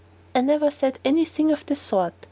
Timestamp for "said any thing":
0.71-1.51